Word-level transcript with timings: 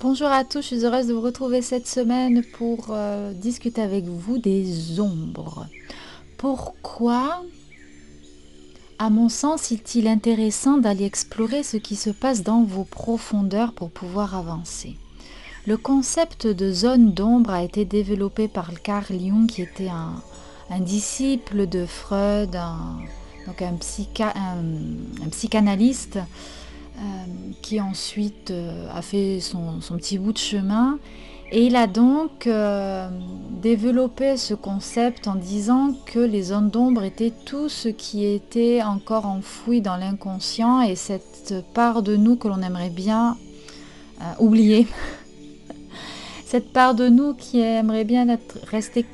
Bonjour 0.00 0.28
à 0.28 0.44
tous, 0.44 0.62
je 0.62 0.66
suis 0.68 0.86
heureuse 0.86 1.08
de 1.08 1.12
vous 1.12 1.20
retrouver 1.20 1.60
cette 1.60 1.86
semaine 1.86 2.42
pour 2.56 2.86
euh, 2.88 3.34
discuter 3.34 3.82
avec 3.82 4.06
vous 4.06 4.38
des 4.38 4.98
ombres. 4.98 5.66
Pourquoi, 6.38 7.42
à 8.98 9.10
mon 9.10 9.28
sens, 9.28 9.72
est-il 9.72 10.06
intéressant 10.06 10.78
d'aller 10.78 11.04
explorer 11.04 11.62
ce 11.62 11.76
qui 11.76 11.96
se 11.96 12.08
passe 12.08 12.42
dans 12.42 12.62
vos 12.62 12.84
profondeurs 12.84 13.74
pour 13.74 13.90
pouvoir 13.90 14.34
avancer? 14.34 14.96
Le 15.66 15.76
concept 15.76 16.46
de 16.46 16.72
zone 16.72 17.12
d'ombre 17.12 17.50
a 17.50 17.62
été 17.62 17.84
développé 17.84 18.48
par 18.48 18.80
Carl 18.80 19.04
Jung, 19.10 19.46
qui 19.46 19.60
était 19.60 19.90
un, 19.90 20.14
disciple 20.80 21.66
de 21.66 21.84
Freud, 21.84 22.56
donc 23.46 23.60
un 23.60 23.74
psychanalyste 25.30 26.20
qui 27.62 27.80
ensuite 27.80 28.50
euh, 28.50 28.86
a 28.94 29.02
fait 29.02 29.40
son, 29.40 29.80
petit 29.96 30.18
bout 30.18 30.32
de 30.32 30.38
chemin. 30.38 30.98
Et 31.50 31.66
il 31.66 31.76
a 31.76 31.86
donc 31.86 32.46
euh, 32.46 33.08
développé 33.62 34.36
ce 34.36 34.54
concept 34.54 35.28
en 35.28 35.34
disant 35.34 35.94
que 36.04 36.18
les 36.18 36.42
zones 36.42 36.68
d'ombre 36.68 37.04
étaient 37.04 37.32
tout 37.44 37.68
ce 37.68 37.88
qui 37.88 38.24
était 38.24 38.82
encore 38.82 39.26
enfoui 39.26 39.80
dans 39.80 39.96
l'inconscient 39.96 40.82
et 40.82 40.94
cette 40.94 41.54
part 41.72 42.02
de 42.02 42.16
nous 42.16 42.36
que 42.36 42.48
l'on 42.48 42.60
aimerait 42.60 42.90
bien 42.90 43.36
oublier. 44.38 44.86
cette 46.44 46.72
part 46.72 46.94
de 46.94 47.08
nous 47.08 47.34
qui 47.34 47.60
aimerait 47.60 48.04
bien 48.04 48.28
être 48.28 48.58
restée, 48.66 49.06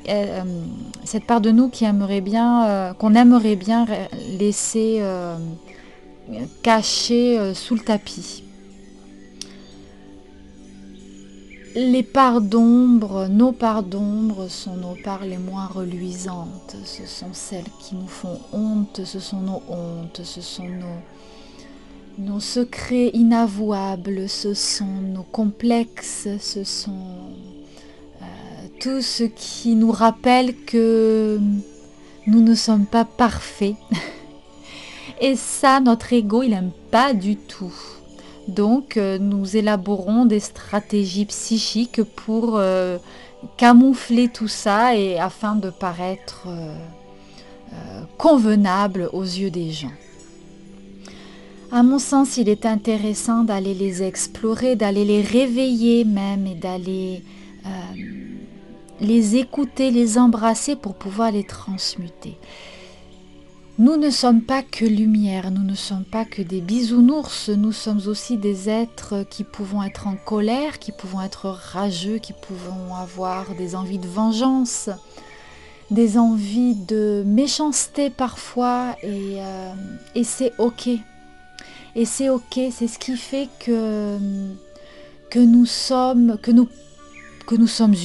cette 1.03 1.25
part 1.25 1.41
de 1.41 1.51
nous 1.51 1.69
qui 1.69 1.85
aimerait 1.85 2.21
bien, 2.21 2.93
qu'on 2.97 3.13
aimerait 3.13 3.55
bien 3.55 3.85
laisser 4.39 5.01
cachés 6.61 7.37
euh, 7.37 7.53
sous 7.53 7.75
le 7.75 7.81
tapis. 7.81 8.43
Les 11.73 12.03
parts 12.03 12.41
d'ombre, 12.41 13.27
nos 13.29 13.53
parts 13.53 13.83
d'ombre 13.83 14.49
sont 14.49 14.75
nos 14.75 14.95
parts 15.03 15.23
les 15.23 15.37
moins 15.37 15.67
reluisantes. 15.67 16.75
Ce 16.83 17.05
sont 17.05 17.33
celles 17.33 17.69
qui 17.79 17.95
nous 17.95 18.07
font 18.07 18.39
honte, 18.51 19.01
ce 19.05 19.19
sont 19.21 19.39
nos 19.39 19.61
hontes, 19.69 20.19
ce 20.23 20.41
sont 20.41 20.67
nos, 20.67 20.99
nos 22.17 22.41
secrets 22.41 23.11
inavouables, 23.13 24.27
ce 24.27 24.53
sont 24.53 25.01
nos 25.13 25.23
complexes, 25.23 26.27
ce 26.41 26.65
sont 26.65 27.05
euh, 28.21 28.25
tout 28.81 29.01
ce 29.01 29.23
qui 29.23 29.75
nous 29.75 29.91
rappelle 29.91 30.53
que 30.65 31.39
nous 32.27 32.41
ne 32.41 32.53
sommes 32.53 32.85
pas 32.85 33.05
parfaits. 33.05 33.75
Et 35.21 35.35
ça, 35.35 35.79
notre 35.79 36.11
ego, 36.13 36.41
il 36.41 36.49
n'aime 36.49 36.71
pas 36.89 37.13
du 37.13 37.35
tout. 37.35 37.73
Donc, 38.47 38.97
euh, 38.97 39.19
nous 39.19 39.55
élaborons 39.55 40.25
des 40.25 40.39
stratégies 40.39 41.25
psychiques 41.25 42.01
pour 42.03 42.57
euh, 42.57 42.97
camoufler 43.55 44.29
tout 44.29 44.47
ça 44.47 44.95
et 44.95 45.19
afin 45.19 45.55
de 45.55 45.69
paraître 45.69 46.47
euh, 46.47 46.75
convenable 48.17 49.11
aux 49.13 49.23
yeux 49.23 49.51
des 49.51 49.71
gens. 49.71 49.91
À 51.71 51.83
mon 51.83 51.99
sens, 51.99 52.37
il 52.37 52.49
est 52.49 52.65
intéressant 52.65 53.43
d'aller 53.43 53.75
les 53.75 54.01
explorer, 54.01 54.75
d'aller 54.75 55.05
les 55.05 55.21
réveiller 55.21 56.03
même 56.03 56.47
et 56.47 56.55
d'aller 56.55 57.23
les 58.99 59.37
écouter, 59.37 59.89
les 59.89 60.17
embrasser 60.17 60.75
pour 60.75 60.95
pouvoir 60.95 61.31
les 61.31 61.45
transmuter. 61.45 62.37
Nous 63.81 63.97
ne 63.97 64.11
sommes 64.11 64.41
pas 64.43 64.61
que 64.61 64.85
lumière, 64.85 65.49
nous 65.49 65.63
ne 65.63 65.73
sommes 65.73 66.03
pas 66.03 66.23
que 66.23 66.43
des 66.43 66.61
bisounours, 66.61 67.49
nous 67.49 67.71
sommes 67.71 68.01
aussi 68.05 68.37
des 68.37 68.69
êtres 68.69 69.25
qui 69.27 69.43
pouvons 69.43 69.81
être 69.81 70.05
en 70.05 70.15
colère, 70.15 70.77
qui 70.77 70.91
pouvons 70.91 71.19
être 71.19 71.47
rageux, 71.47 72.19
qui 72.19 72.33
pouvons 72.33 72.93
avoir 72.93 73.55
des 73.55 73.75
envies 73.75 73.97
de 73.97 74.05
vengeance, 74.05 74.91
des 75.89 76.19
envies 76.19 76.75
de 76.75 77.23
méchanceté 77.25 78.11
parfois, 78.11 78.95
et, 79.01 79.41
euh, 79.41 79.73
c'est 80.23 80.53
ok. 80.59 80.89
Et 81.95 82.05
c'est 82.05 82.29
ok, 82.29 82.59
c'est 82.71 82.87
ce 82.87 82.99
qui 82.99 83.17
fait 83.17 83.49
que, 83.59 84.19
nous 85.41 85.65
sommes 85.65 86.37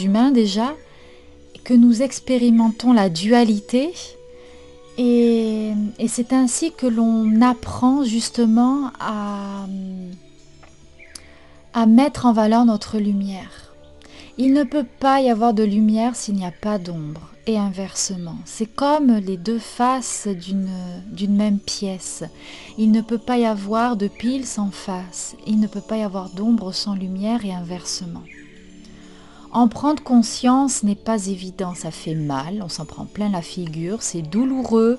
humains 0.02 0.30
déjà, 0.30 0.74
que 1.64 1.74
nous 1.74 2.00
expérimentons 2.00 2.94
la 2.94 3.10
dualité, 3.10 3.92
et, 4.98 5.72
c'est 6.08 6.32
ainsi 6.32 6.72
que 6.72 6.86
l'on 6.86 7.40
apprend 7.42 8.04
justement 8.04 8.90
à, 9.00 9.66
mettre 11.86 12.26
en 12.26 12.32
valeur 12.32 12.64
notre 12.64 12.98
lumière. 12.98 13.74
Il 14.38 14.52
ne 14.52 14.64
peut 14.64 14.86
pas 14.98 15.20
y 15.20 15.30
avoir 15.30 15.54
de 15.54 15.62
lumière 15.62 16.16
s'il 16.16 16.34
n'y 16.34 16.46
a 16.46 16.52
pas 16.52 16.78
d'ombre, 16.78 17.30
et 17.46 17.58
inversement. 17.58 18.36
C'est 18.44 18.66
comme 18.66 19.12
les 19.12 19.36
deux 19.36 19.58
faces 19.58 20.26
d'une 20.28 21.36
même 21.36 21.58
pièce. 21.58 22.24
Il 22.78 22.90
ne 22.90 23.00
peut 23.00 23.18
pas 23.18 23.38
y 23.38 23.44
avoir 23.44 23.96
de 23.96 24.08
pile 24.08 24.46
sans 24.46 24.70
face, 24.70 25.36
il 25.46 25.60
ne 25.60 25.66
peut 25.66 25.80
pas 25.80 25.98
y 25.98 26.02
avoir 26.02 26.30
d'ombre 26.30 26.72
sans 26.72 26.94
lumière, 26.94 27.44
et 27.44 27.52
inversement. 27.52 28.22
En 29.52 29.68
prendre 29.68 30.02
conscience 30.02 30.82
n'est 30.82 30.94
pas 30.94 31.26
évident, 31.26 31.74
ça 31.74 31.90
fait 31.90 32.14
mal, 32.14 32.62
on 32.62 32.68
s'en 32.68 32.84
prend 32.84 33.04
plein 33.04 33.30
la 33.30 33.42
figure, 33.42 34.02
c'est 34.02 34.22
douloureux, 34.22 34.98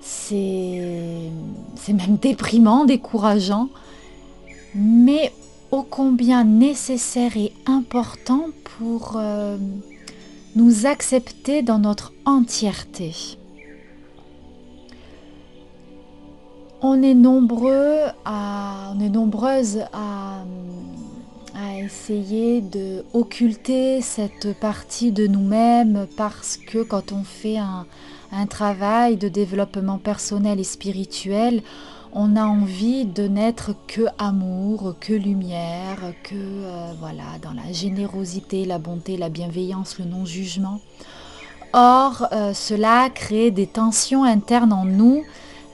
c'est 0.00 1.30
même 1.88 2.16
déprimant, 2.20 2.84
décourageant, 2.84 3.68
mais 4.74 5.32
ô 5.70 5.82
combien 5.82 6.44
nécessaire 6.44 7.36
et 7.36 7.52
important 7.66 8.46
pour 8.78 9.14
euh, 9.16 9.56
nous 10.54 10.86
accepter 10.86 11.62
dans 11.62 11.78
notre 11.78 12.12
entièreté. 12.24 13.12
On 16.82 17.02
est 17.02 17.14
nombreux 17.14 18.02
à, 18.24 18.92
on 18.94 19.00
est 19.00 19.08
nombreuses 19.08 19.80
à 19.92 20.44
à 21.56 21.78
essayer 21.78 22.60
de 22.60 23.04
occulter 23.14 24.02
cette 24.02 24.58
partie 24.58 25.10
de 25.10 25.26
nous-mêmes 25.26 26.06
parce 26.16 26.58
que 26.58 26.82
quand 26.82 27.12
on 27.12 27.24
fait 27.24 27.56
un, 27.56 27.86
travail 28.50 29.16
de 29.16 29.28
développement 29.28 29.96
personnel 29.96 30.60
et 30.60 30.64
spirituel, 30.64 31.62
on 32.12 32.36
a 32.36 32.44
envie 32.44 33.06
de 33.06 33.26
n'être 33.26 33.74
que 33.86 34.02
amour, 34.18 34.96
que 35.00 35.14
lumière, 35.14 36.12
que 36.22 36.34
euh, 36.34 36.92
voilà, 37.00 37.38
dans 37.40 37.52
la 37.52 37.72
générosité, 37.72 38.66
la 38.66 38.78
bonté, 38.78 39.16
la 39.16 39.30
bienveillance, 39.30 39.98
le 39.98 40.04
non-jugement. 40.04 40.80
Or, 41.72 42.28
euh, 42.32 42.52
cela 42.52 43.08
crée 43.08 43.50
des 43.50 43.66
tensions 43.66 44.24
internes 44.24 44.72
en 44.72 44.84
nous 44.84 45.24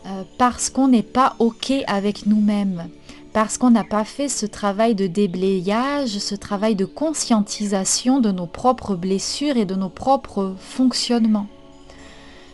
euh, 0.06 0.23
parce 0.38 0.70
qu'on 0.70 0.88
n'est 0.88 1.02
pas 1.02 1.34
OK 1.40 1.73
avec 1.88 2.26
nous-mêmes 2.26 2.88
parce 3.32 3.56
qu'on 3.56 3.70
n'a 3.70 3.84
pas 3.84 4.05
fait 4.05 4.29
ce 4.29 4.46
travail 4.46 4.94
de 4.94 5.06
déblayage, 5.06 6.19
ce 6.19 6.34
travail 6.34 6.75
de 6.75 6.84
conscientisation 6.84 8.20
de 8.20 8.31
nos 8.31 8.46
propres 8.46 8.94
blessures 8.94 9.56
et 9.56 9.64
de 9.64 9.75
nos 9.75 9.88
propres 9.88 10.55
fonctionnements. 10.58 11.46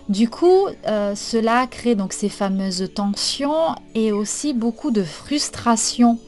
Du 0.09 0.31
coup, 0.31 0.67
euh, 0.87 1.15
cela 1.15 1.67
crée 1.67 1.95
donc 1.95 2.13
ces 2.13 2.29
fameuses 2.29 2.91
tensions 2.95 3.75
et 3.95 4.13
aussi 4.13 4.55
beaucoup 4.55 4.91
de 4.91 5.03
frustration 5.03 6.19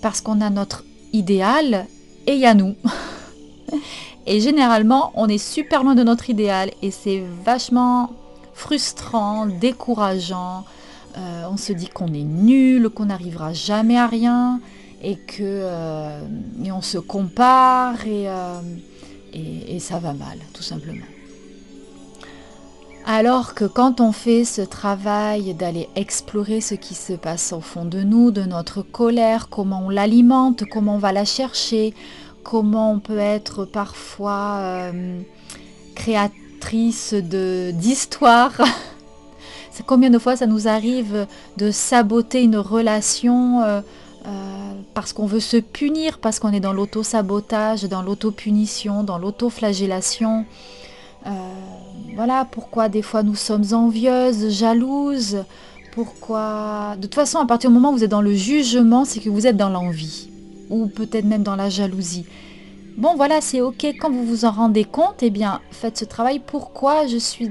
parce 0.00 0.20
qu'on 0.20 0.40
a 0.40 0.50
notre 0.50 0.84
idéal 1.12 1.86
et 2.26 2.32
il 2.34 2.38
y 2.38 2.46
a 2.46 2.54
nous. 2.54 2.74
Et 4.28 4.40
généralement, 4.40 5.12
on 5.14 5.28
est 5.28 5.38
super 5.38 5.84
loin 5.84 5.94
de 5.94 6.02
notre 6.02 6.30
idéal 6.30 6.72
et 6.82 6.90
c'est 6.90 7.22
vachement 7.44 8.10
frustrant, 8.54 9.46
décourageant. 9.46 10.64
Euh, 11.16 11.44
on 11.50 11.56
se 11.56 11.72
dit 11.72 11.88
qu'on 11.88 12.12
est 12.12 12.24
nul, 12.24 12.90
qu'on 12.90 13.06
n'arrivera 13.06 13.52
jamais 13.52 13.96
à 13.96 14.06
rien 14.06 14.60
et 15.02 15.16
que 15.16 15.42
euh, 15.42 16.20
on 16.70 16.82
se 16.82 16.98
compare 16.98 17.96
euh, 18.06 18.60
et, 19.32 19.76
et 19.76 19.78
ça 19.78 19.98
va 19.98 20.12
mal, 20.12 20.38
tout 20.52 20.62
simplement. 20.62 21.06
Alors 23.06 23.54
que 23.54 23.64
quand 23.64 24.00
on 24.00 24.12
fait 24.12 24.44
ce 24.44 24.62
travail 24.62 25.54
d'aller 25.54 25.88
explorer 25.94 26.60
ce 26.60 26.74
qui 26.74 26.94
se 26.94 27.12
passe 27.12 27.52
au 27.52 27.60
fond 27.60 27.84
de 27.84 28.02
nous, 28.02 28.30
de 28.30 28.42
notre 28.42 28.82
colère, 28.82 29.48
comment 29.48 29.84
on 29.86 29.90
l'alimente, 29.90 30.64
comment 30.70 30.96
on 30.96 30.98
va 30.98 31.12
la 31.12 31.24
chercher, 31.24 31.94
comment 32.42 32.92
on 32.92 32.98
peut 32.98 33.18
être 33.18 33.64
parfois 33.64 34.90
créatrice 35.94 37.14
d'histoires. 37.14 38.60
Combien 39.84 40.10
de 40.10 40.18
fois 40.18 40.36
ça 40.36 40.46
nous 40.46 40.68
arrive 40.68 41.26
de 41.56 41.70
saboter 41.70 42.42
une 42.42 42.56
relation 42.56 43.62
euh, 43.62 43.80
euh, 44.26 44.72
parce 44.94 45.12
qu'on 45.12 45.26
veut 45.26 45.40
se 45.40 45.56
punir, 45.56 46.18
parce 46.18 46.38
qu'on 46.38 46.52
est 46.52 46.60
dans 46.60 46.72
l'auto-sabotage, 46.72 47.84
dans 47.84 48.02
l'auto-punition, 48.02 49.02
dans 49.02 49.18
l'auto-flagellation? 49.18 50.44
Voilà 52.14 52.46
pourquoi 52.50 52.88
des 52.88 53.02
fois 53.02 53.22
nous 53.22 53.34
sommes 53.34 53.64
envieuses, 53.72 54.48
jalouses? 54.48 55.38
Pourquoi. 55.96 56.94
De 56.96 57.02
toute 57.02 57.14
façon, 57.14 57.38
à 57.38 57.46
partir 57.46 57.70
du 57.70 57.74
moment 57.74 57.90
où 57.90 57.96
vous 57.96 58.04
êtes 58.04 58.10
dans 58.10 58.20
le 58.20 58.34
jugement, 58.34 59.06
c'est 59.06 59.18
que 59.18 59.30
vous 59.30 59.46
êtes 59.46 59.56
dans 59.56 59.70
l'envie. 59.70 60.28
Ou 60.68 60.88
peut-être 60.88 61.24
même 61.24 61.42
dans 61.42 61.56
la 61.56 61.70
jalousie. 61.70 62.26
Bon, 62.96 63.14
voilà, 63.14 63.42
c'est 63.42 63.60
ok. 63.60 63.84
Quand 64.00 64.10
vous 64.10 64.24
vous 64.24 64.44
en 64.46 64.50
rendez 64.50 64.84
compte, 64.84 65.22
eh 65.22 65.28
bien, 65.28 65.60
faites 65.70 65.98
ce 65.98 66.06
travail. 66.06 66.40
Pourquoi 66.40 67.06
je 67.06 67.18
suis, 67.18 67.50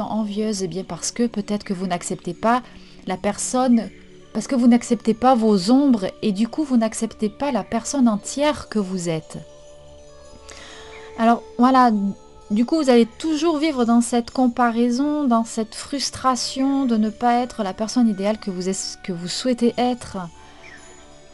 envieuse? 0.00 0.62
Eh 0.62 0.68
bien, 0.68 0.84
parce 0.84 1.12
que 1.12 1.26
peut-être 1.26 1.64
que 1.64 1.72
vous 1.72 1.86
n'acceptez 1.86 2.34
pas 2.34 2.62
la 3.06 3.16
personne, 3.16 3.88
parce 4.34 4.46
que 4.46 4.54
vous 4.54 4.66
n'acceptez 4.66 5.14
pas 5.14 5.34
vos 5.34 5.70
ombres 5.70 6.08
et 6.20 6.32
du 6.32 6.46
coup, 6.46 6.62
vous 6.62 6.76
n'acceptez 6.76 7.30
pas 7.30 7.52
la 7.52 7.64
personne 7.64 8.06
entière 8.06 8.68
que 8.68 8.78
vous 8.78 9.08
êtes. 9.08 9.38
Alors, 11.18 11.42
voilà, 11.56 11.90
du 12.50 12.66
coup, 12.66 12.76
vous 12.76 12.90
allez 12.90 13.06
toujours 13.06 13.56
vivre 13.56 13.86
dans 13.86 14.02
cette 14.02 14.30
comparaison, 14.30 15.24
dans 15.26 15.44
cette 15.44 15.74
frustration 15.74 16.84
de 16.84 16.98
ne 16.98 17.08
pas 17.08 17.40
être 17.40 17.62
la 17.62 17.72
personne 17.72 18.08
idéale 18.08 18.36
que 18.38 18.50
vous 18.50 19.28
souhaitez 19.28 19.72
être. 19.78 20.18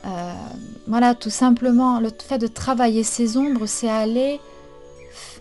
Euh, 0.06 0.32
voilà, 0.86 1.14
tout 1.14 1.30
simplement, 1.30 2.00
le 2.00 2.10
fait 2.16 2.38
de 2.38 2.46
travailler 2.46 3.02
ces 3.02 3.36
ombres, 3.36 3.66
c'est 3.66 3.88
aller 3.88 4.40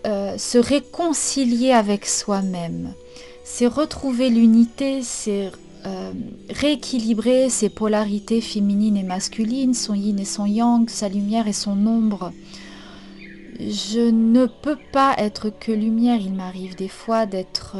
euh, 0.06 0.36
se 0.38 0.58
réconcilier 0.58 1.72
avec 1.72 2.06
soi-même. 2.06 2.92
C'est 3.44 3.66
retrouver 3.66 4.28
l'unité, 4.28 5.02
c'est 5.02 5.52
euh, 5.86 6.12
rééquilibrer 6.50 7.48
ses 7.48 7.68
polarités 7.68 8.40
féminines 8.40 8.96
et 8.96 9.04
masculines, 9.04 9.74
son 9.74 9.94
yin 9.94 10.18
et 10.18 10.24
son 10.24 10.46
yang, 10.46 10.88
sa 10.88 11.08
lumière 11.08 11.46
et 11.46 11.52
son 11.52 11.86
ombre 11.86 12.32
je 13.58 14.10
ne 14.10 14.44
peux 14.44 14.76
pas 14.92 15.14
être 15.16 15.48
que 15.48 15.72
lumière. 15.72 16.20
Il 16.20 16.34
m'arrive 16.34 16.76
des 16.76 16.88
fois 16.88 17.24
d'être 17.24 17.76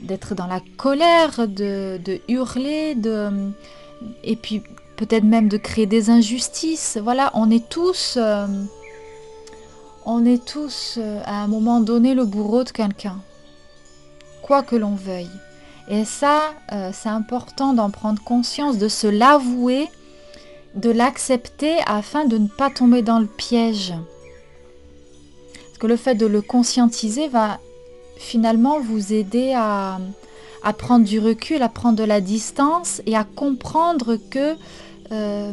d'être 0.00 0.34
dans 0.34 0.46
la 0.46 0.60
colère, 0.76 1.48
de, 1.48 1.98
hurler, 2.28 2.94
de, 2.94 3.50
et 4.22 4.36
puis 4.36 4.62
peut-être 5.04 5.24
même 5.24 5.48
de 5.48 5.56
créer 5.56 5.86
des 5.86 6.10
injustices. 6.10 6.98
Voilà, 7.02 7.30
on 7.34 7.50
est 7.50 7.68
tous, 7.68 8.14
euh, 8.16 8.46
on 10.06 10.24
est 10.24 10.44
tous 10.44 10.98
à 11.24 11.42
un 11.42 11.46
moment 11.46 11.80
donné 11.80 12.14
le 12.14 12.24
bourreau 12.24 12.64
de 12.64 12.70
quelqu'un, 12.70 13.18
quoi 14.42 14.62
que 14.62 14.76
l'on 14.76 14.94
veuille. 14.94 15.30
Et 15.88 16.04
ça, 16.06 16.40
c'est 16.94 17.10
important 17.10 17.74
d'en 17.74 17.90
prendre 17.90 18.22
conscience, 18.22 18.78
de 18.78 18.88
se 18.88 19.06
l'avouer 19.06 19.88
de 20.74 20.90
l'accepter 20.90 21.76
afin 21.86 22.24
de 22.24 22.38
ne 22.38 22.48
pas 22.48 22.70
tomber 22.70 23.02
dans 23.02 23.18
le 23.18 23.26
piège. 23.26 23.94
Parce 25.66 25.78
que 25.78 25.86
le 25.86 25.96
fait 25.96 26.14
de 26.14 26.26
le 26.26 26.42
conscientiser 26.42 27.28
va 27.28 27.60
finalement 28.16 28.80
vous 28.80 29.12
aider 29.12 29.52
à, 29.56 29.98
prendre 30.78 31.04
du 31.04 31.20
recul, 31.20 31.62
à 31.62 31.68
prendre 31.68 31.96
de 31.96 32.04
la 32.04 32.20
distance 32.20 33.02
et 33.06 33.16
à 33.16 33.24
comprendre 33.24 34.16
que, 34.30 34.56
euh, 35.12 35.52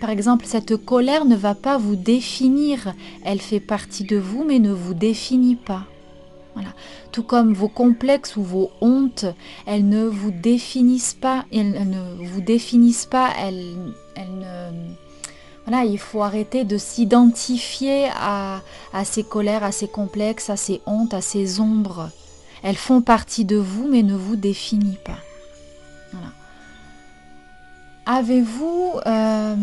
par 0.00 0.10
exemple, 0.10 0.46
cette 0.46 0.76
colère 0.76 1.24
ne 1.24 1.36
va 1.36 1.54
pas 1.54 1.78
vous 1.78 1.96
définir. 1.96 2.94
Elle 3.24 3.40
fait 3.40 3.60
partie 3.60 4.04
de 4.04 4.16
vous 4.16 4.44
mais 4.44 4.58
ne 4.58 4.72
vous 4.72 4.94
définit 4.94 5.56
pas. 5.56 5.84
Voilà. 6.54 6.70
Tout 7.12 7.22
comme 7.22 7.52
vos 7.52 7.68
complexes 7.68 8.36
ou 8.36 8.42
vos 8.42 8.70
hontes, 8.80 9.26
elles 9.66 9.86
ne 9.86 10.06
vous 10.06 10.30
définissent 10.30 11.16
pas, 11.20 11.44
elles 11.52 11.88
ne 11.88 12.24
vous 12.24 12.40
définissent 12.40 13.06
pas, 13.06 13.30
elles, 13.38 13.74
voilà, 15.66 15.84
il 15.84 15.98
faut 15.98 16.22
arrêter 16.22 16.64
de 16.64 16.78
s'identifier 16.78 18.08
à, 18.14 18.62
ces 19.04 19.24
colères, 19.24 19.64
à 19.64 19.72
ces 19.72 19.88
complexes, 19.88 20.48
à 20.48 20.56
ces 20.56 20.80
hontes, 20.86 21.12
à 21.12 21.20
ces 21.20 21.60
ombres. 21.60 22.10
Elles 22.62 22.76
font 22.76 23.02
partie 23.02 23.44
de 23.44 23.56
vous 23.56 23.88
mais 23.88 24.02
ne 24.02 24.14
vous 24.14 24.36
définissent 24.36 24.96
pas. 25.04 25.18
Avez-vous, 28.08 28.92
euh, 29.04 29.56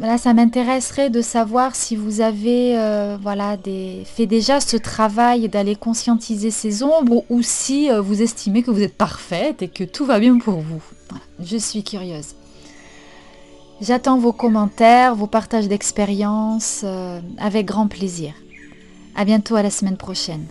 là 0.00 0.18
ça 0.18 0.34
m'intéresserait 0.34 1.10
de 1.10 1.22
savoir 1.22 1.76
si 1.76 1.94
vous 1.94 2.20
avez 2.20 2.76
euh, 2.76 3.16
voilà, 3.22 3.56
fait 4.04 4.26
déjà 4.26 4.58
ce 4.58 4.76
travail 4.76 5.48
d'aller 5.48 5.76
conscientiser 5.76 6.50
ces 6.50 6.82
ombres 6.82 7.22
ou 7.30 7.40
si 7.42 7.88
euh, 7.88 8.00
vous 8.00 8.20
estimez 8.20 8.64
que 8.64 8.72
vous 8.72 8.82
êtes 8.82 8.96
parfaite 8.96 9.62
et 9.62 9.68
que 9.68 9.84
tout 9.84 10.04
va 10.04 10.18
bien 10.18 10.38
pour 10.38 10.58
vous. 10.58 10.82
Je 11.38 11.56
suis 11.56 11.84
curieuse. 11.84 12.34
J'attends 13.80 14.18
vos 14.18 14.32
commentaires, 14.32 15.14
vos 15.14 15.28
partages 15.28 15.68
d'expériences 15.68 16.84
avec 17.38 17.64
grand 17.64 17.86
plaisir. 17.86 18.34
À 19.14 19.24
bientôt 19.24 19.54
à 19.54 19.62
la 19.62 19.70
semaine 19.70 19.96
prochaine. 19.96 20.46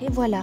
Et 0.00 0.10
voilà, 0.10 0.42